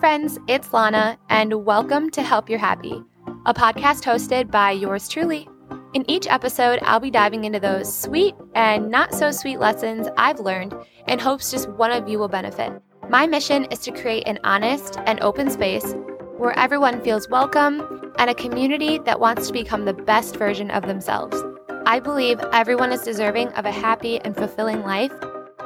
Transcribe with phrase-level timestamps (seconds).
[0.00, 3.02] friends, it's Lana, and welcome to Help You're Happy,
[3.44, 5.46] a podcast hosted by yours truly.
[5.92, 10.40] In each episode, I'll be diving into those sweet and not so sweet lessons I've
[10.40, 10.74] learned
[11.06, 12.72] in hopes just one of you will benefit.
[13.10, 15.94] My mission is to create an honest and open space
[16.38, 20.86] where everyone feels welcome and a community that wants to become the best version of
[20.86, 21.36] themselves.
[21.84, 25.12] I believe everyone is deserving of a happy and fulfilling life.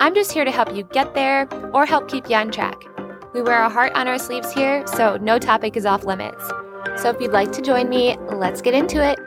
[0.00, 2.82] I'm just here to help you get there or help keep you on track.
[3.34, 6.40] We wear a heart on our sleeves here, so no topic is off limits.
[7.02, 9.18] So if you'd like to join me, let's get into it.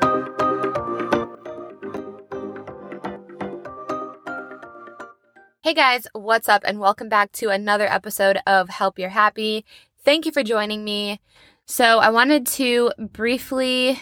[5.61, 9.65] Hey guys, what's up, and welcome back to another episode of Help You're Happy.
[10.05, 11.19] Thank you for joining me.
[11.65, 13.99] So, I wanted to briefly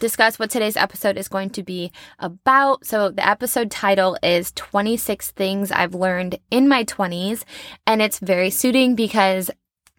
[0.00, 2.84] discuss what today's episode is going to be about.
[2.84, 7.44] So, the episode title is 26 Things I've Learned in My 20s,
[7.86, 9.50] and it's very suiting because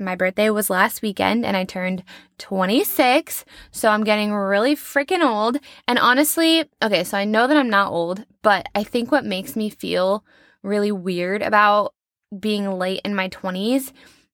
[0.02, 2.04] my birthday was last weekend and I turned
[2.40, 3.46] 26.
[3.70, 5.58] So I'm getting really freaking old.
[5.88, 9.56] And honestly, okay, so I know that I'm not old, but I think what makes
[9.56, 10.26] me feel
[10.64, 11.94] really weird about
[12.38, 13.92] being late in my 20s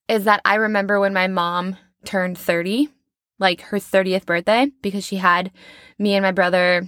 [0.08, 2.90] is that I remember when my mom turned 30,
[3.40, 5.52] like her 30th birthday, because she had
[5.98, 6.88] me and my brother.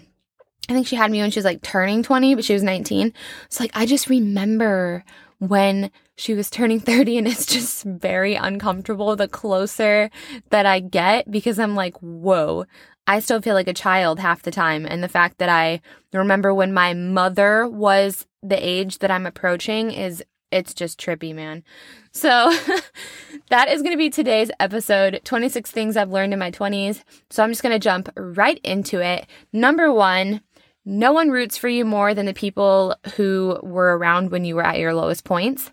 [0.69, 3.13] I think she had me when she was like turning 20, but she was 19.
[3.49, 5.03] So, like, I just remember
[5.39, 10.11] when she was turning 30 and it's just very uncomfortable the closer
[10.49, 12.65] that I get because I'm like, whoa,
[13.07, 14.85] I still feel like a child half the time.
[14.85, 15.81] And the fact that I
[16.13, 21.63] remember when my mother was the age that I'm approaching is it's just trippy, man.
[22.11, 22.53] So
[23.49, 27.03] that is going to be today's episode 26 things I've learned in my 20s.
[27.29, 29.27] So I'm just going to jump right into it.
[29.53, 30.41] Number one,
[30.85, 34.65] no one roots for you more than the people who were around when you were
[34.65, 35.71] at your lowest points.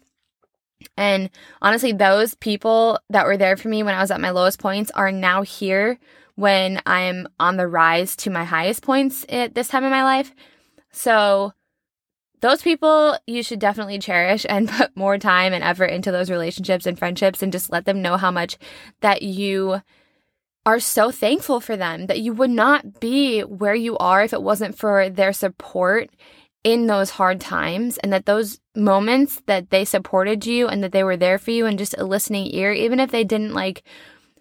[0.96, 1.30] And
[1.62, 4.90] honestly, those people that were there for me when I was at my lowest points
[4.92, 5.98] are now here
[6.34, 10.34] when I'm on the rise to my highest points at this time in my life.
[10.92, 11.52] So,
[12.46, 16.86] those people you should definitely cherish and put more time and effort into those relationships
[16.86, 18.56] and friendships and just let them know how much
[19.00, 19.80] that you
[20.64, 24.42] are so thankful for them, that you would not be where you are if it
[24.42, 26.10] wasn't for their support
[26.64, 31.04] in those hard times and that those moments that they supported you and that they
[31.04, 33.84] were there for you and just a listening ear, even if they didn't like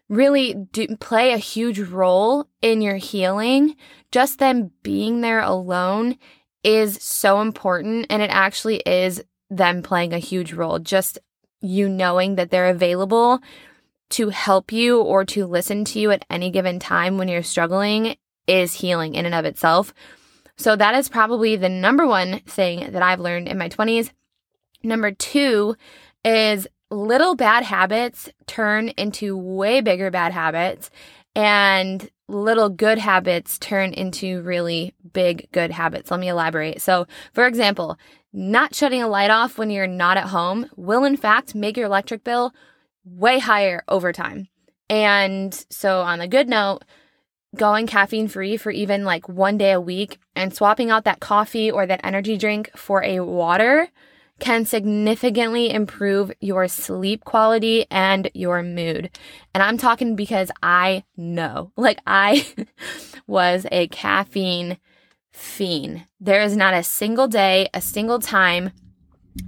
[0.10, 3.76] really do, play a huge role in your healing,
[4.12, 6.18] just them being there alone
[6.66, 8.08] is so important.
[8.10, 10.80] And it actually is them playing a huge role.
[10.80, 11.20] Just
[11.62, 13.40] you knowing that they're available
[14.10, 18.16] to help you or to listen to you at any given time when you're struggling
[18.48, 19.94] is healing in and of itself.
[20.58, 24.12] So that is probably the number one thing that I've learned in my 20s.
[24.84, 25.76] Number two
[26.24, 30.90] is little bad habits turn into way bigger bad habits,
[31.36, 36.10] and little good habits turn into really big good habits.
[36.10, 36.82] Let me elaborate.
[36.82, 37.98] So, for example,
[38.34, 41.86] not shutting a light off when you're not at home will, in fact, make your
[41.86, 42.54] electric bill
[43.04, 44.48] way higher over time.
[44.90, 46.84] And so, on the good note,
[47.56, 51.72] going caffeine free for even like one day a week and swapping out that coffee
[51.72, 53.90] or that energy drink for a water
[54.40, 59.10] can significantly improve your sleep quality and your mood.
[59.54, 62.46] And I'm talking because I know, like, I
[63.28, 64.78] was a caffeine
[65.32, 66.06] fiend.
[66.20, 68.72] There is not a single day, a single time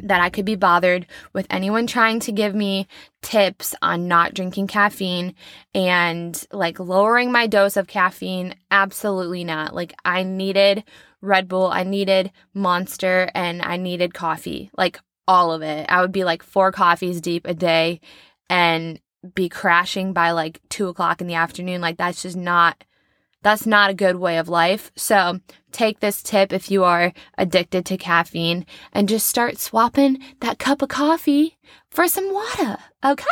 [0.03, 2.87] that I could be bothered with anyone trying to give me
[3.21, 5.33] tips on not drinking caffeine
[5.73, 8.55] and like lowering my dose of caffeine.
[8.69, 9.73] Absolutely not.
[9.73, 10.83] Like, I needed
[11.21, 14.69] Red Bull, I needed Monster, and I needed coffee.
[14.77, 15.85] Like, all of it.
[15.89, 17.99] I would be like four coffees deep a day
[18.49, 18.99] and
[19.35, 21.81] be crashing by like two o'clock in the afternoon.
[21.81, 22.83] Like, that's just not
[23.43, 24.91] that's not a good way of life.
[24.95, 25.39] So
[25.71, 30.81] take this tip if you are addicted to caffeine and just start swapping that cup
[30.81, 31.57] of coffee
[31.89, 32.77] for some water.
[33.05, 33.25] Okay.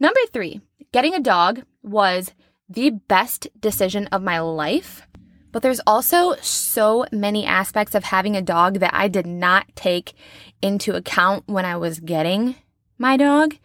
[0.00, 0.60] Number three,
[0.92, 2.32] getting a dog was
[2.68, 5.07] the best decision of my life.
[5.50, 10.14] But there's also so many aspects of having a dog that I did not take
[10.60, 12.56] into account when I was getting
[12.98, 13.56] my dog.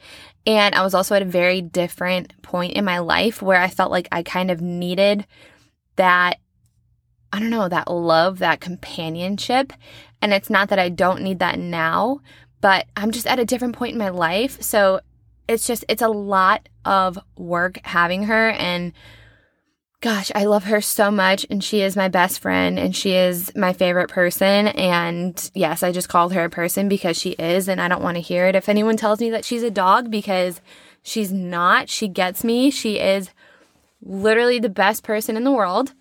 [0.45, 3.91] And I was also at a very different point in my life where I felt
[3.91, 5.25] like I kind of needed
[5.95, 6.39] that
[7.31, 9.73] I don't know, that love, that companionship.
[10.21, 12.19] And it's not that I don't need that now,
[12.61, 14.61] but I'm just at a different point in my life.
[14.61, 15.01] So
[15.47, 18.51] it's just, it's a lot of work having her.
[18.51, 18.93] And
[20.03, 21.45] gosh, I love her so much.
[21.49, 24.67] And she is my best friend and she is my favorite person.
[24.67, 27.67] And yes, I just called her a person because she is.
[27.67, 30.11] And I don't want to hear it if anyone tells me that she's a dog
[30.11, 30.61] because
[31.03, 31.89] She's not.
[31.89, 32.71] She gets me.
[32.71, 33.29] She is
[34.01, 35.93] literally the best person in the world.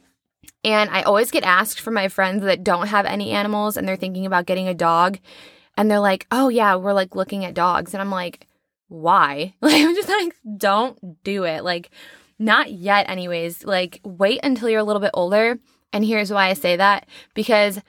[0.64, 3.96] And I always get asked from my friends that don't have any animals and they're
[3.96, 5.18] thinking about getting a dog.
[5.76, 7.92] And they're like, oh, yeah, we're like looking at dogs.
[7.92, 8.46] And I'm like,
[8.88, 9.54] why?
[9.60, 11.64] Like, I'm just like, don't do it.
[11.64, 11.90] Like,
[12.38, 13.64] not yet, anyways.
[13.64, 15.58] Like, wait until you're a little bit older.
[15.92, 17.80] And here's why I say that because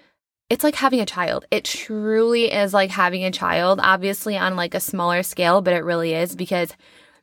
[0.50, 1.46] it's like having a child.
[1.52, 5.84] It truly is like having a child, obviously on like a smaller scale, but it
[5.84, 6.76] really is because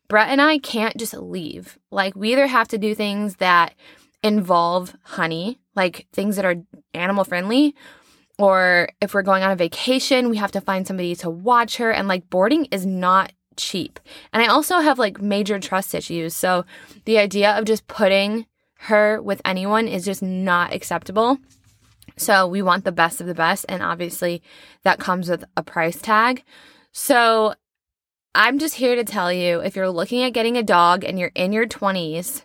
[0.09, 1.79] Brett and I can't just leave.
[1.91, 3.75] Like, we either have to do things that
[4.23, 6.57] involve honey, like things that are
[6.95, 7.77] animal friendly,
[8.39, 11.93] or if we're going on a vacation, we have to find somebody to watch her.
[11.93, 14.01] And like, boarding is not cheap.
[14.33, 16.35] And I also have like major trust issues.
[16.35, 16.65] So
[17.05, 18.47] the idea of just putting
[18.81, 21.39] her with anyone is just not acceptable.
[22.17, 23.67] So we want the best of the best.
[23.69, 24.43] And obviously
[24.83, 26.43] that comes with a price tag.
[26.93, 27.55] So
[28.35, 31.33] I'm just here to tell you if you're looking at getting a dog and you're
[31.35, 32.45] in your 20s,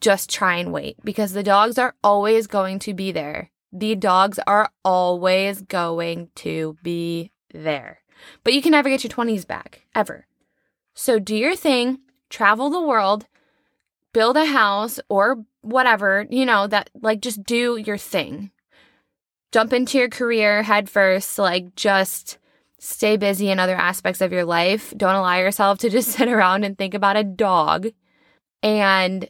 [0.00, 3.50] just try and wait because the dogs are always going to be there.
[3.72, 8.00] The dogs are always going to be there.
[8.44, 10.26] But you can never get your 20s back, ever.
[10.94, 13.26] So do your thing, travel the world,
[14.12, 18.50] build a house or whatever, you know, that like just do your thing.
[19.52, 22.38] Jump into your career head first, like just
[22.78, 24.94] stay busy in other aspects of your life.
[24.96, 27.88] Don't allow yourself to just sit around and think about a dog.
[28.62, 29.28] And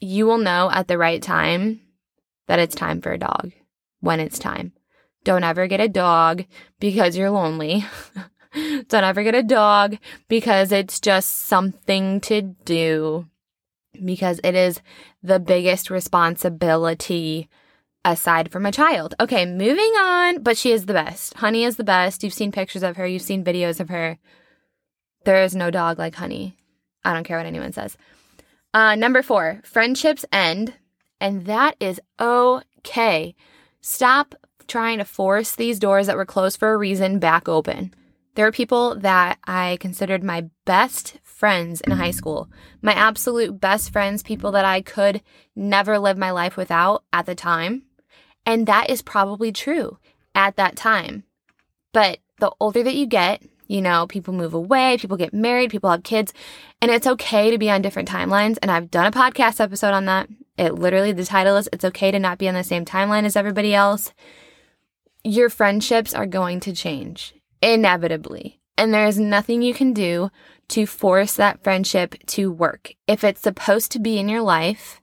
[0.00, 1.80] you will know at the right time
[2.46, 3.52] that it's time for a dog
[4.00, 4.72] when it's time.
[5.24, 6.44] Don't ever get a dog
[6.78, 7.84] because you're lonely.
[8.88, 9.96] Don't ever get a dog
[10.28, 13.26] because it's just something to do.
[14.04, 14.80] Because it is
[15.22, 17.48] the biggest responsibility
[18.04, 19.14] aside from a child.
[19.20, 21.34] Okay, moving on, but she is the best.
[21.34, 22.22] Honey is the best.
[22.22, 24.18] You've seen pictures of her, you've seen videos of her.
[25.24, 26.56] There is no dog like Honey.
[27.04, 27.96] I don't care what anyone says.
[28.72, 30.74] Uh, number four, friendships end,
[31.20, 33.34] and that is okay.
[33.80, 34.34] Stop
[34.66, 37.92] trying to force these doors that were closed for a reason back open.
[38.34, 42.16] There are people that I considered my best friends in high mm-hmm.
[42.16, 42.50] school,
[42.80, 45.22] my absolute best friends, people that I could
[45.56, 47.82] never live my life without at the time.
[48.46, 49.98] And that is probably true
[50.34, 51.24] at that time.
[51.92, 55.90] But the older that you get, you know, people move away, people get married, people
[55.90, 56.32] have kids,
[56.80, 58.58] and it's okay to be on different timelines.
[58.62, 60.28] And I've done a podcast episode on that.
[60.60, 63.34] It literally, the title is It's Okay to Not Be on the Same Timeline as
[63.34, 64.12] Everybody Else
[65.24, 68.60] your friendships are going to change inevitably.
[68.76, 70.30] And there is nothing you can do
[70.68, 72.94] to force that friendship to work.
[73.06, 75.00] If it's supposed to be in your life,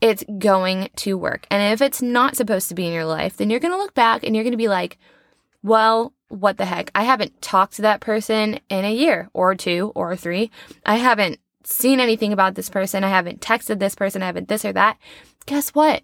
[0.00, 1.46] it's going to work.
[1.50, 3.94] And if it's not supposed to be in your life, then you're going to look
[3.94, 4.98] back and you're going to be like,
[5.62, 6.90] well, what the heck?
[6.94, 10.50] I haven't talked to that person in a year or two or three.
[10.84, 13.04] I haven't seen anything about this person.
[13.04, 14.22] I haven't texted this person.
[14.22, 14.98] I haven't this or that.
[15.46, 16.02] Guess what?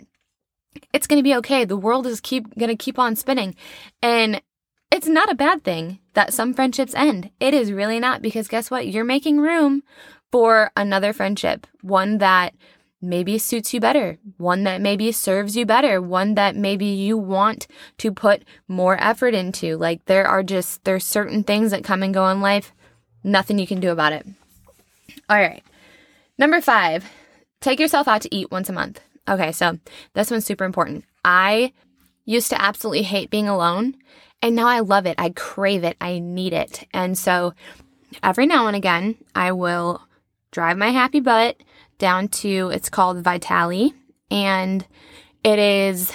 [0.92, 1.64] it's going to be okay.
[1.64, 3.54] The world is keep going to keep on spinning.
[4.02, 4.42] And
[4.90, 7.30] it's not a bad thing that some friendships end.
[7.40, 8.88] It is really not because guess what?
[8.88, 9.82] You're making room
[10.30, 12.54] for another friendship, one that
[13.00, 17.66] maybe suits you better, one that maybe serves you better, one that maybe you want
[17.98, 19.76] to put more effort into.
[19.76, 22.72] Like there are just there's certain things that come and go in life,
[23.24, 24.26] nothing you can do about it.
[25.28, 25.62] All right.
[26.38, 27.04] Number 5,
[27.60, 29.00] take yourself out to eat once a month.
[29.28, 29.78] Okay, so
[30.14, 31.04] this one's super important.
[31.24, 31.72] I
[32.24, 33.94] used to absolutely hate being alone,
[34.40, 35.14] and now I love it.
[35.18, 35.96] I crave it.
[36.00, 36.86] I need it.
[36.92, 37.54] And so
[38.22, 40.02] every now and again, I will
[40.50, 41.56] drive my happy butt
[41.98, 43.94] down to it's called Vitali,
[44.30, 44.84] and
[45.44, 46.12] it is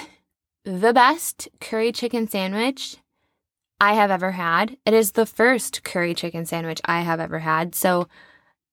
[0.64, 2.98] the best curry chicken sandwich
[3.80, 4.76] I have ever had.
[4.84, 7.74] It is the first curry chicken sandwich I have ever had.
[7.74, 8.08] So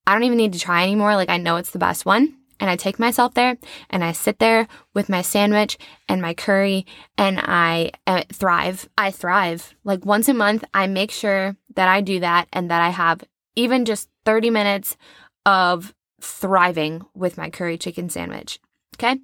[0.08, 1.16] I don't even need to try anymore.
[1.16, 2.38] Like, I know it's the best one.
[2.60, 3.58] And I take myself there
[3.90, 6.86] and I sit there with my sandwich and my curry
[7.18, 8.88] and I uh, thrive.
[8.98, 9.76] I thrive.
[9.84, 13.26] Like once a month, I make sure that I do that and that I have
[13.58, 14.96] even just 30 minutes
[15.46, 18.60] of thriving with my curry chicken sandwich.
[18.96, 19.20] Okay?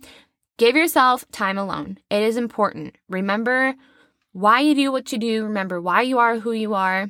[0.58, 2.00] Give yourself time alone.
[2.10, 2.96] It is important.
[3.10, 3.76] Remember
[4.34, 5.44] why you do what you do.
[5.46, 7.10] Remember why you are who you are.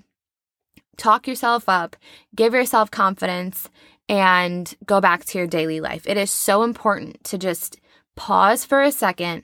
[0.97, 1.95] Talk yourself up.
[2.35, 3.69] Give yourself confidence
[4.09, 6.05] and go back to your daily life.
[6.05, 7.79] It is so important to just
[8.15, 9.43] pause for a second,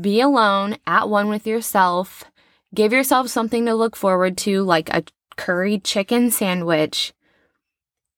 [0.00, 2.24] be alone, at one with yourself,
[2.74, 5.04] give yourself something to look forward to, like a
[5.36, 7.12] curry chicken sandwich,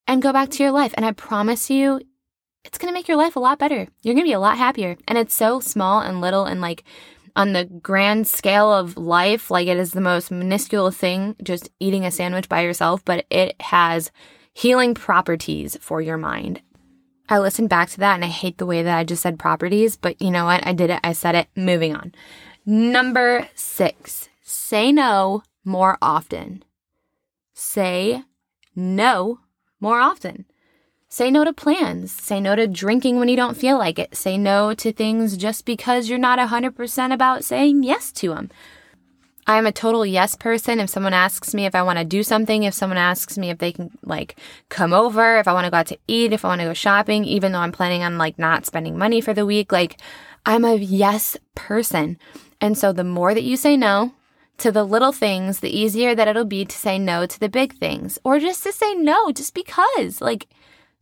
[0.07, 0.93] and go back to your life.
[0.97, 2.01] And I promise you,
[2.65, 3.89] it's going to make your life a lot better.
[4.03, 4.97] You're going to be a lot happier.
[5.07, 6.85] And it's so small and little and like
[7.37, 12.05] on the grand scale of life, like it is the most minuscule thing just eating
[12.05, 14.11] a sandwich by yourself, but it has
[14.55, 16.63] healing properties for your mind.
[17.29, 19.97] I listened back to that and I hate the way that I just said properties,
[19.97, 20.67] but you know what?
[20.67, 21.01] I did it.
[21.05, 21.49] I said it.
[21.55, 22.15] Moving on.
[22.65, 26.65] Number six, say no more often.
[27.53, 28.23] Say
[28.75, 29.41] no
[29.81, 30.47] more often.
[31.17, 32.13] Say no to plans.
[32.13, 34.15] Say no to drinking when you don't feel like it.
[34.15, 38.51] Say no to things just because you're not 100% about saying yes to them.
[39.47, 40.79] I'm a total yes person.
[40.79, 43.57] If someone asks me if I want to do something, if someone asks me if
[43.57, 46.49] they can like come over, if I want to go out to eat, if I
[46.49, 49.47] want to go shopping, even though I'm planning on like not spending money for the
[49.47, 49.99] week, like
[50.45, 52.19] I'm a yes person.
[52.61, 54.13] And so the more that you say no,
[54.59, 57.73] to the little things, the easier that it'll be to say no to the big
[57.73, 60.21] things or just to say no just because.
[60.21, 60.47] Like,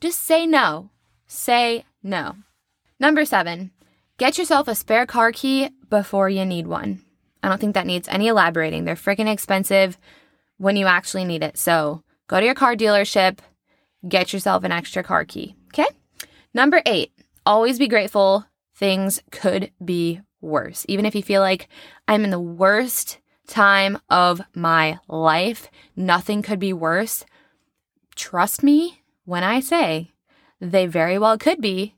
[0.05, 0.91] just say no.
[1.27, 2.37] Say no.
[3.01, 3.71] Number seven,
[4.19, 7.01] get yourself a spare car key before you need one.
[7.43, 8.85] I don't think that needs any elaborating.
[8.85, 9.97] They're freaking expensive
[10.59, 11.57] when you actually need it.
[11.57, 13.39] So go to your car dealership,
[14.07, 15.57] get yourself an extra car key.
[15.69, 15.89] Okay.
[16.53, 17.13] Number eight,
[17.47, 18.45] always be grateful.
[18.77, 20.85] Things could be worse.
[20.87, 21.69] Even if you feel like
[22.07, 25.71] I'm in the worst time of my life.
[25.97, 27.25] Nothing could be worse.
[28.17, 30.11] Trust me when I say
[30.61, 31.95] they very well could be.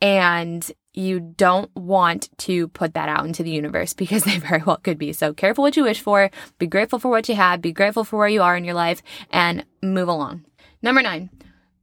[0.00, 4.78] And you don't want to put that out into the universe because they very well
[4.78, 5.12] could be.
[5.12, 6.30] So careful what you wish for.
[6.58, 7.62] Be grateful for what you have.
[7.62, 10.44] Be grateful for where you are in your life and move along.
[10.82, 11.30] Number nine,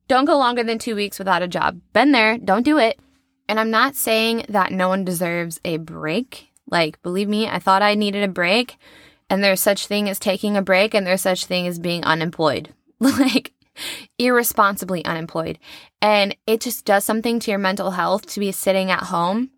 [0.08, 1.80] don't go longer than two weeks without a job.
[1.94, 2.38] Been there.
[2.38, 3.00] Don't do it.
[3.48, 6.50] And I'm not saying that no one deserves a break.
[6.70, 8.77] Like, believe me, I thought I needed a break,
[9.30, 12.74] and there's such thing as taking a break, and there's such thing as being unemployed.
[13.00, 13.51] like,
[14.17, 15.60] irresponsibly unemployed.
[16.01, 19.51] And it just does something to your mental health to be sitting at home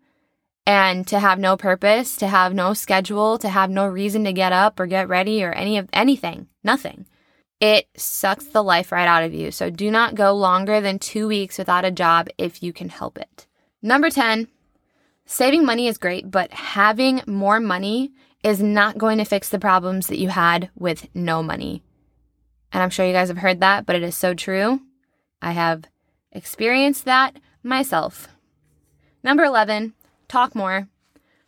[0.66, 4.52] and to have no purpose, to have no schedule, to have no reason to get
[4.52, 7.06] up or get ready or any of anything, nothing.
[7.60, 9.50] It sucks the life right out of you.
[9.50, 13.18] So do not go longer than two weeks without a job if you can help
[13.18, 13.46] it.
[13.82, 14.48] Number 10,
[15.30, 20.06] Saving money is great, but having more money is not going to fix the problems
[20.06, 21.82] that you had with no money.
[22.72, 24.80] And I'm sure you guys have heard that, but it is so true.
[25.40, 25.84] I have
[26.32, 28.28] experienced that myself.
[29.22, 29.94] Number 11,
[30.28, 30.88] talk more.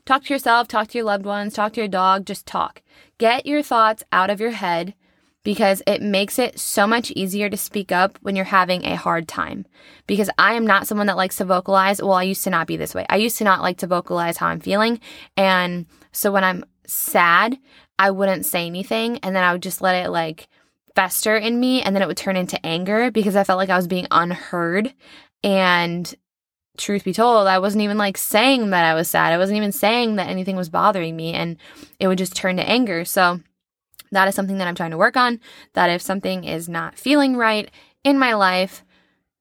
[0.05, 2.83] Talk to yourself, talk to your loved ones, talk to your dog, just talk.
[3.19, 4.95] Get your thoughts out of your head
[5.43, 9.29] because it makes it so much easier to speak up when you're having a hard
[9.29, 9.67] time.
[10.07, 12.03] Because I am not someone that likes to vocalize.
[12.03, 13.07] Well, I used to not be this way.
[13.09, 15.01] I used to not like to vocalize how I'm feeling.
[15.37, 17.59] And so when I'm sad,
[17.99, 20.49] I wouldn't say anything and then I would just let it like
[20.95, 23.77] fester in me and then it would turn into anger because I felt like I
[23.77, 24.93] was being unheard.
[25.43, 26.13] And
[26.77, 29.33] truth be told, I wasn't even like saying that I was sad.
[29.33, 31.57] I wasn't even saying that anything was bothering me and
[31.99, 33.05] it would just turn to anger.
[33.05, 33.41] So
[34.13, 35.41] that is something that I'm trying to work on.
[35.75, 37.71] That if something is not feeling right
[38.05, 38.85] in my life,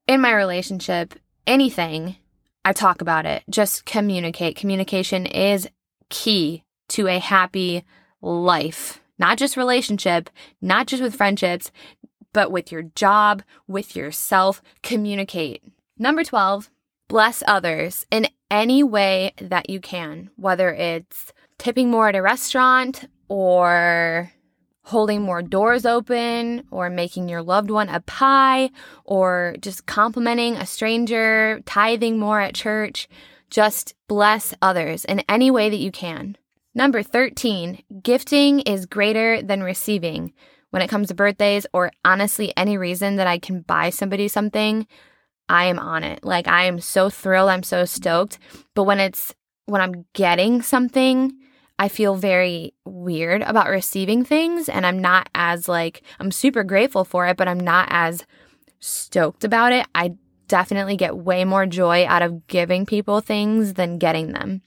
[0.07, 1.15] in my relationship,
[1.47, 2.17] anything,
[2.63, 3.43] I talk about it.
[3.49, 4.55] Just communicate.
[4.55, 5.67] Communication is
[6.09, 7.83] key to a happy
[8.21, 10.29] life, not just relationship,
[10.61, 11.71] not just with friendships,
[12.33, 14.61] but with your job, with yourself.
[14.81, 15.63] Communicate.
[15.97, 16.69] Number 12,
[17.07, 23.07] bless others in any way that you can, whether it's tipping more at a restaurant
[23.27, 24.31] or
[24.83, 28.71] holding more doors open or making your loved one a pie
[29.05, 33.07] or just complimenting a stranger, tithing more at church.
[33.51, 36.37] Just bless others in any way that you can.
[36.79, 40.31] Number 13, gifting is greater than receiving.
[40.69, 44.87] When it comes to birthdays or honestly any reason that I can buy somebody something,
[45.49, 46.23] I am on it.
[46.23, 48.39] Like I am so thrilled, I'm so stoked.
[48.75, 51.33] But when it's when I'm getting something,
[51.77, 57.03] I feel very weird about receiving things and I'm not as like I'm super grateful
[57.03, 58.25] for it, but I'm not as
[58.79, 59.85] stoked about it.
[59.93, 60.13] I
[60.47, 64.61] definitely get way more joy out of giving people things than getting them.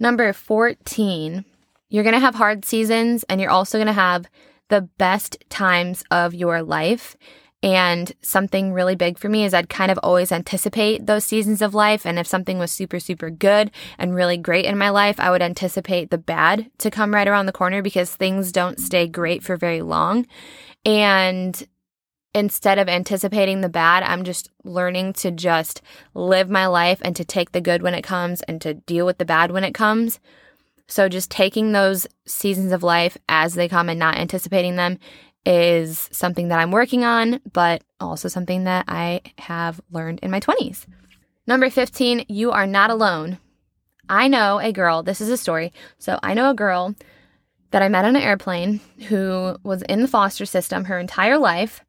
[0.00, 1.44] Number 14,
[1.88, 4.26] you're going to have hard seasons and you're also going to have
[4.68, 7.16] the best times of your life.
[7.60, 11.74] And something really big for me is I'd kind of always anticipate those seasons of
[11.74, 12.06] life.
[12.06, 15.42] And if something was super, super good and really great in my life, I would
[15.42, 19.56] anticipate the bad to come right around the corner because things don't stay great for
[19.56, 20.26] very long.
[20.84, 21.66] And
[22.34, 25.82] instead of anticipating the bad, I'm just learning to just
[26.14, 29.18] live my life and to take the good when it comes and to deal with
[29.18, 30.20] the bad when it comes.
[30.86, 34.98] So just taking those seasons of life as they come and not anticipating them
[35.44, 40.40] is something that I'm working on, but also something that I have learned in my
[40.40, 40.86] 20s.
[41.46, 43.38] Number 15, you are not alone.
[44.08, 45.72] I know a girl, this is a story.
[45.98, 46.94] So I know a girl
[47.70, 51.84] that I met on an airplane who was in the foster system her entire life.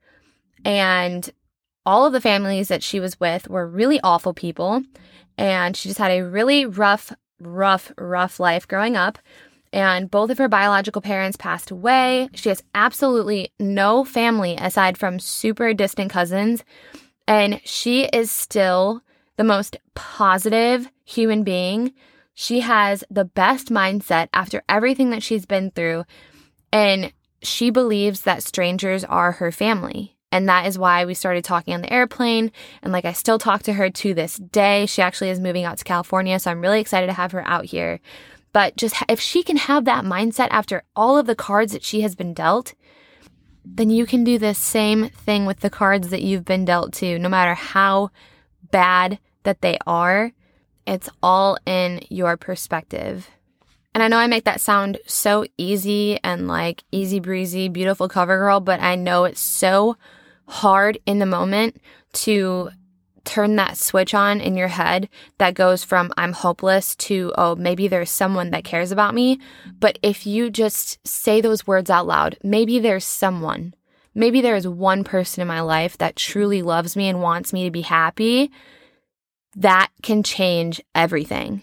[0.65, 1.29] And
[1.85, 4.83] all of the families that she was with were really awful people.
[5.37, 9.17] And she just had a really rough, rough, rough life growing up.
[9.71, 12.29] And both of her biological parents passed away.
[12.33, 16.63] She has absolutely no family aside from super distant cousins.
[17.27, 19.01] And she is still
[19.37, 21.93] the most positive human being.
[22.33, 26.05] She has the best mindset after everything that she's been through.
[26.73, 30.17] And she believes that strangers are her family.
[30.31, 32.51] And that is why we started talking on the airplane.
[32.81, 34.85] And like, I still talk to her to this day.
[34.85, 36.39] She actually is moving out to California.
[36.39, 37.99] So I'm really excited to have her out here.
[38.53, 42.01] But just if she can have that mindset after all of the cards that she
[42.01, 42.73] has been dealt,
[43.65, 47.19] then you can do the same thing with the cards that you've been dealt to,
[47.19, 48.09] no matter how
[48.71, 50.31] bad that they are.
[50.87, 53.29] It's all in your perspective.
[53.93, 58.37] And I know I make that sound so easy and like easy breezy, beautiful cover
[58.37, 59.97] girl, but I know it's so
[60.49, 61.79] hard in the moment
[62.11, 62.69] to
[63.23, 67.87] turn that switch on in your head that goes from I'm hopeless to, oh, maybe
[67.87, 69.39] there's someone that cares about me.
[69.79, 73.75] But if you just say those words out loud, maybe there's someone,
[74.15, 77.65] maybe there is one person in my life that truly loves me and wants me
[77.65, 78.51] to be happy,
[79.55, 81.61] that can change everything.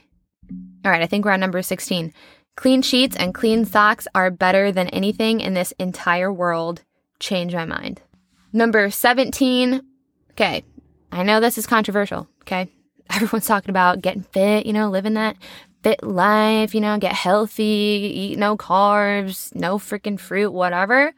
[0.85, 2.13] All right, I think we're on number 16.
[2.57, 6.85] Clean sheets and clean socks are better than anything in this entire world.
[7.19, 8.01] Change my mind.
[8.57, 9.83] Number 17.
[10.31, 10.65] Okay,
[11.13, 12.27] I know this is controversial.
[12.41, 12.71] Okay,
[13.11, 15.37] everyone's talking about getting fit, you know, living that
[15.83, 21.13] fit life, you know, get healthy, eat no carbs, no freaking fruit, whatever.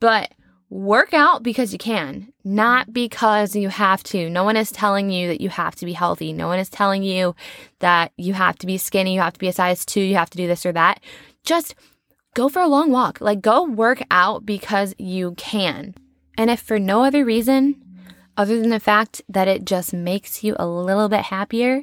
[0.00, 0.32] But
[0.68, 4.28] work out because you can, not because you have to.
[4.28, 6.34] No one is telling you that you have to be healthy.
[6.34, 7.34] No one is telling you
[7.78, 10.28] that you have to be skinny, you have to be a size two, you have
[10.28, 11.00] to do this or that.
[11.42, 11.74] Just
[12.34, 13.22] go for a long walk.
[13.22, 15.94] Like, go work out because you can.
[16.36, 17.82] And if for no other reason,
[18.36, 21.82] other than the fact that it just makes you a little bit happier,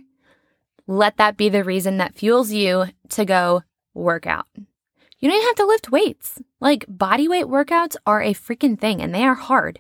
[0.86, 3.64] let that be the reason that fuels you to go
[3.94, 4.48] work out.
[5.20, 6.42] You don't even have to lift weights.
[6.60, 9.80] Like body weight workouts are a freaking thing and they are hard.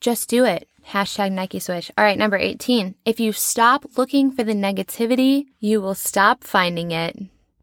[0.00, 0.68] Just do it.
[0.88, 1.90] Hashtag Nike Swoosh.
[1.96, 2.94] All right, number 18.
[3.06, 7.16] If you stop looking for the negativity, you will stop finding it.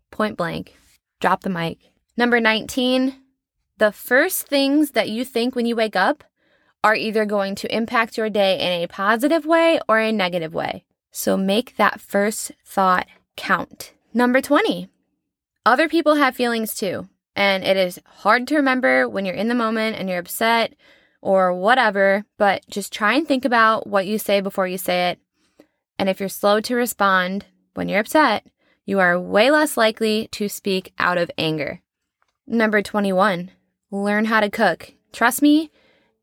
[0.10, 0.76] Point blank.
[1.20, 1.92] Drop the mic.
[2.18, 3.16] Number 19.
[3.78, 6.24] The first things that you think when you wake up
[6.84, 10.86] are either going to impact your day in a positive way or a negative way.
[11.12, 13.94] So make that first thought count.
[14.14, 14.90] Number 20.
[15.66, 17.08] Other people have feelings too.
[17.36, 20.74] And it is hard to remember when you're in the moment and you're upset
[21.22, 25.20] or whatever, but just try and think about what you say before you say it.
[26.00, 28.46] And if you're slow to respond when you're upset,
[28.86, 31.82] you are way less likely to speak out of anger.
[32.48, 33.52] Number 21,
[33.92, 34.94] learn how to cook.
[35.14, 35.72] Trust me,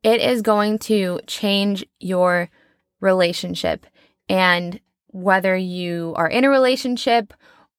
[0.03, 2.51] it is going to change your
[3.01, 3.87] relationship.
[4.29, 7.33] And whether you are in a relationship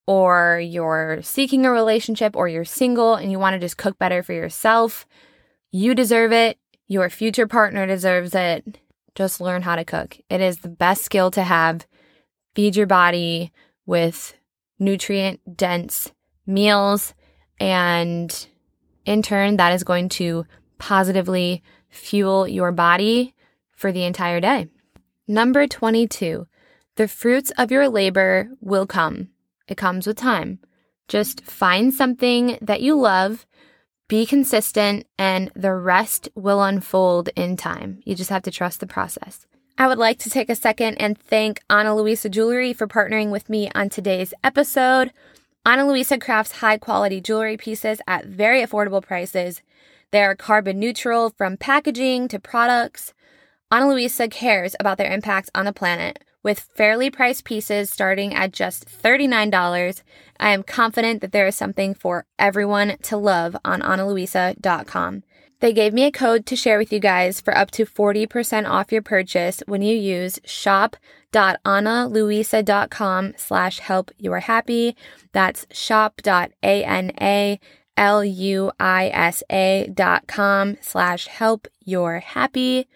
[0.06, 4.22] or you're seeking a relationship or you're single and you want to just cook better
[4.22, 5.06] for yourself,
[5.70, 6.58] you deserve it.
[6.88, 8.78] Your future partner deserves it.
[9.14, 10.18] Just learn how to cook.
[10.28, 11.86] It is the best skill to have.
[12.54, 13.52] Feed your body
[13.86, 14.34] with
[14.78, 16.12] nutrient dense
[16.46, 17.14] meals.
[17.60, 18.46] And
[19.04, 20.46] in turn, that is going to
[20.78, 23.34] positively fuel your body
[23.76, 24.68] for the entire day.
[25.28, 26.46] Number 22,
[26.96, 29.28] the fruits of your labor will come.
[29.68, 30.58] It comes with time.
[31.08, 33.46] Just find something that you love,
[34.08, 38.00] be consistent, and the rest will unfold in time.
[38.04, 39.46] You just have to trust the process.
[39.78, 43.48] I would like to take a second and thank Ana Luisa Jewelry for partnering with
[43.48, 45.12] me on today's episode.
[45.64, 49.62] Ana Luisa crafts high quality jewelry pieces at very affordable prices.
[50.12, 53.14] They are carbon neutral from packaging to products.
[53.70, 56.24] Ana Luisa cares about their impact on the planet.
[56.42, 60.02] With fairly priced pieces starting at just $39,
[60.40, 65.22] I am confident that there is something for everyone to love on analuisa.com.
[65.60, 68.90] They gave me a code to share with you guys for up to 40% off
[68.90, 74.96] your purchase when you use shop.analuisa.com slash help you're happy.
[75.32, 75.66] That's
[78.00, 82.88] shop.analuisa dot com slash help you're happy.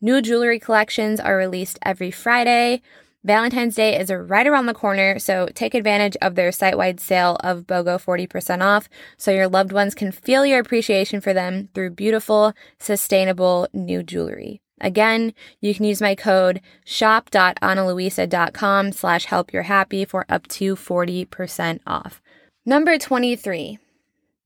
[0.00, 2.82] New jewelry collections are released every Friday.
[3.24, 7.38] Valentine's Day is right around the corner, so take advantage of their site wide sale
[7.40, 11.88] of BOGO 40% off so your loved ones can feel your appreciation for them through
[11.90, 14.60] beautiful, sustainable new jewelry.
[14.78, 21.80] Again, you can use my code shop.analuisa.com slash help you're happy for up to 40%
[21.86, 22.20] off.
[22.66, 23.78] Number 23.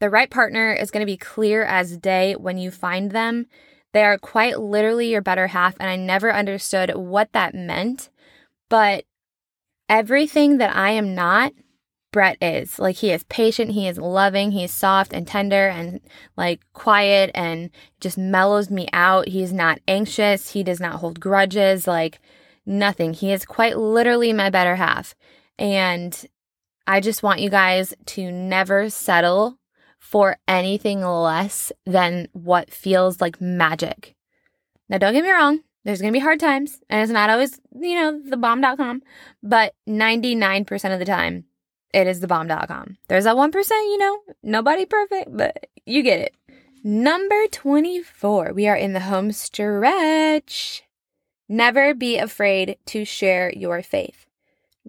[0.00, 3.46] The right partner is going to be clear as day when you find them
[3.92, 8.11] They are quite literally your better half, and I never understood what that meant.
[8.68, 9.04] But
[9.88, 11.52] everything that I am not,
[12.12, 12.78] Brett is.
[12.78, 16.00] Like, he is patient, he is loving, he is soft and tender and
[16.37, 19.28] like quiet and just mellows me out.
[19.28, 22.20] He's not anxious, he does not hold grudges, like
[22.66, 23.14] nothing.
[23.14, 25.14] He is quite literally my better half.
[25.58, 26.26] And
[26.87, 29.58] I just want you guys to never settle
[29.98, 34.14] for anything less than what feels like magic.
[34.88, 37.61] Now, don't get me wrong, there's going to be hard times, and it's not always,
[37.78, 39.02] you know, the bomb.com,
[39.42, 41.44] but 99% of the time,
[41.92, 42.96] it is the bomb.com.
[43.08, 46.34] There's that 1%, you know, nobody perfect, but you get it.
[46.84, 50.82] Number 24, we are in the home stretch.
[51.48, 54.26] Never be afraid to share your faith.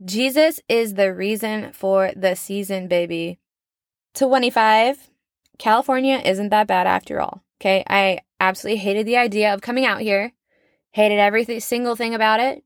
[0.04, 3.40] Jesus is the reason for the season, baby.
[4.14, 5.10] 25,
[5.58, 7.44] California isn't that bad after all.
[7.60, 7.84] Okay.
[7.88, 10.34] I absolutely hated the idea of coming out here,
[10.92, 12.64] hated every single thing about it,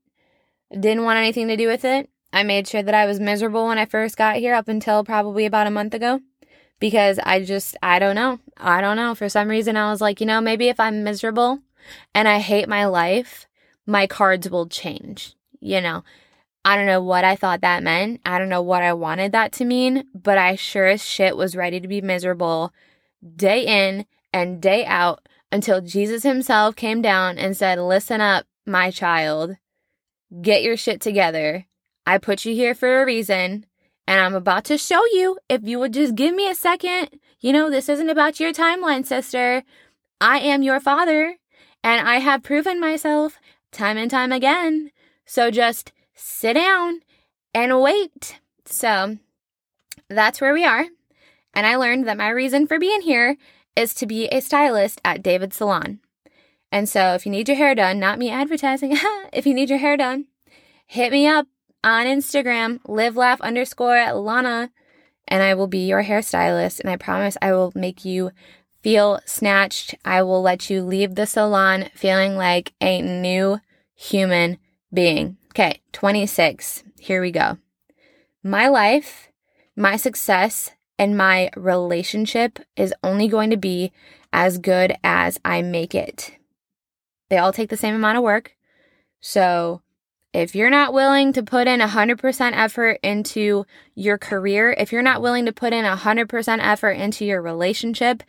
[0.70, 2.08] didn't want anything to do with it.
[2.32, 5.46] I made sure that I was miserable when I first got here up until probably
[5.46, 6.20] about a month ago
[6.80, 8.40] because I just, I don't know.
[8.56, 9.14] I don't know.
[9.14, 11.60] For some reason, I was like, you know, maybe if I'm miserable
[12.14, 13.46] and I hate my life,
[13.86, 15.34] my cards will change.
[15.60, 16.04] You know,
[16.64, 18.22] I don't know what I thought that meant.
[18.24, 21.54] I don't know what I wanted that to mean, but I sure as shit was
[21.54, 22.72] ready to be miserable
[23.36, 28.90] day in and day out until Jesus himself came down and said, Listen up, my
[28.90, 29.56] child.
[30.40, 31.66] Get your shit together.
[32.06, 33.66] I put you here for a reason,
[34.06, 37.08] and I'm about to show you if you would just give me a second.
[37.40, 39.62] You know, this isn't about your timeline, sister.
[40.20, 41.36] I am your father,
[41.82, 43.38] and I have proven myself
[43.70, 44.90] time and time again.
[45.26, 47.00] So just sit down
[47.52, 48.40] and wait.
[48.66, 49.18] So
[50.08, 50.86] that's where we are.
[51.54, 53.36] And I learned that my reason for being here
[53.76, 56.00] is to be a stylist at David Salon.
[56.72, 58.96] And so if you need your hair done, not me advertising,
[59.32, 60.26] if you need your hair done,
[60.86, 61.46] hit me up
[61.84, 64.70] on Instagram, live laugh underscore Lana,
[65.28, 66.80] and I will be your hairstylist.
[66.80, 68.30] And I promise I will make you
[68.82, 69.94] feel snatched.
[70.04, 73.60] I will let you leave the salon feeling like a new
[73.94, 74.58] human
[74.92, 75.36] being.
[75.54, 76.82] Okay, 26.
[76.98, 77.58] Here we go.
[78.42, 79.28] My life,
[79.76, 83.92] my success, and my relationship is only going to be
[84.32, 86.32] as good as I make it.
[87.30, 88.56] They all take the same amount of work.
[89.20, 89.82] So
[90.32, 93.64] if you're not willing to put in 100% effort into
[93.94, 98.24] your career, if you're not willing to put in 100% effort into your relationship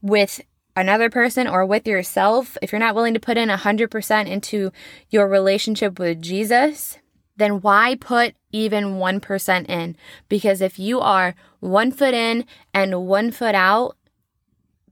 [0.00, 0.40] with
[0.76, 4.72] another person or with yourself, if you're not willing to put in 100% into
[5.10, 6.98] your relationship with Jesus,
[7.36, 9.96] then why put even 1% in?
[10.28, 13.96] Because if you are one foot in and one foot out,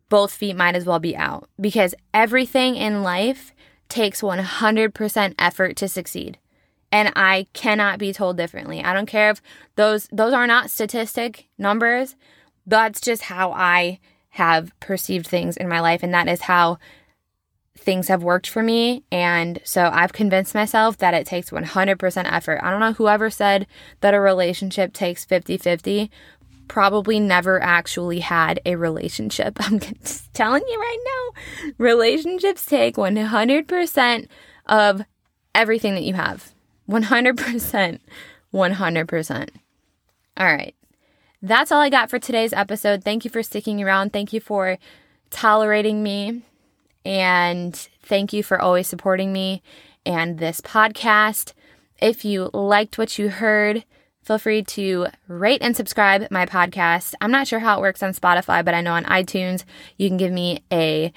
[0.09, 1.49] both feet might as well be out.
[1.61, 3.53] Because everything in life
[3.89, 6.39] takes 100% effort to succeed.
[6.91, 8.83] And I cannot be told differently.
[8.83, 9.43] I don't care if
[9.77, 12.17] those those are not statistic numbers.
[12.67, 13.99] That's just how I
[14.39, 16.79] have perceived things in my life and that is how
[17.77, 19.03] things have worked for me.
[19.11, 22.61] And so I've convinced myself that it takes 100% effort.
[22.63, 23.67] I don't know whoever said
[24.01, 26.11] that a relationship takes 50 50,
[26.69, 29.57] probably never actually had a relationship.
[29.61, 34.29] I'm just telling you right now, relationships take 100%
[34.67, 35.03] of
[35.55, 36.53] everything that you have.
[36.89, 38.01] 100%.
[38.55, 39.49] 100%.
[40.37, 40.75] All right.
[41.41, 43.05] That's all I got for today's episode.
[43.05, 44.13] Thank you for sticking around.
[44.13, 44.77] Thank you for
[45.31, 46.43] tolerating me.
[47.05, 49.63] And thank you for always supporting me
[50.05, 51.53] and this podcast.
[52.03, 53.85] If you liked what you heard,
[54.23, 57.15] feel free to rate and subscribe my podcast.
[57.21, 59.65] I'm not sure how it works on Spotify, but I know on iTunes
[59.97, 61.13] you can give me a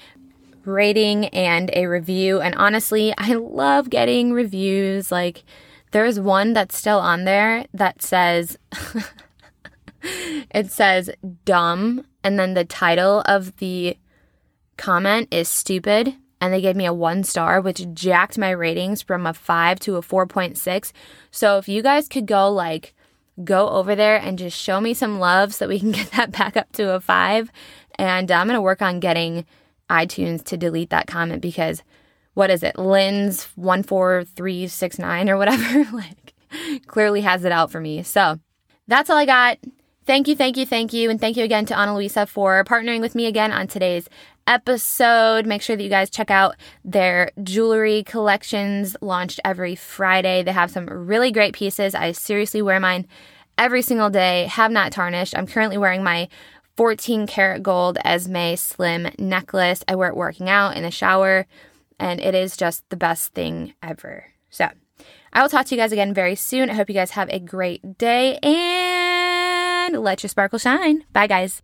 [0.64, 2.40] rating and a review.
[2.40, 5.10] And honestly, I love getting reviews.
[5.10, 5.42] Like,
[5.90, 8.56] there's one that's still on there that says,
[10.02, 11.10] it says
[11.44, 13.96] dumb, and then the title of the
[14.76, 16.14] comment is stupid.
[16.40, 19.94] And they gave me a one star, which jacked my ratings from a five to
[19.94, 20.92] a 4.6.
[21.30, 22.94] So if you guys could go like,
[23.44, 26.56] go over there and just show me some love so we can get that back
[26.56, 27.50] up to a five.
[27.96, 29.44] And uh, I'm going to work on getting
[29.88, 31.82] iTunes to delete that comment because
[32.34, 32.78] what is it?
[32.78, 36.34] Lynn's 14369 or whatever, like
[36.86, 38.02] clearly has it out for me.
[38.02, 38.38] So
[38.88, 39.58] that's all I got.
[40.04, 41.10] Thank you, thank you, thank you.
[41.10, 44.08] And thank you again to Ana Luisa for partnering with me again on today's
[44.48, 45.46] episode.
[45.46, 50.42] Make sure that you guys check out their jewelry collections launched every Friday.
[50.42, 51.94] They have some really great pieces.
[51.94, 53.06] I seriously wear mine
[53.56, 55.36] every single day, have not tarnished.
[55.36, 56.28] I'm currently wearing my
[56.76, 59.84] 14 karat gold Esme slim necklace.
[59.86, 61.46] I wear it working out in the shower,
[62.00, 64.24] and it is just the best thing ever.
[64.50, 64.68] So,
[65.32, 66.70] I will talk to you guys again very soon.
[66.70, 68.38] I hope you guys have a great day
[69.94, 71.04] and let your sparkle shine.
[71.12, 71.62] Bye, guys.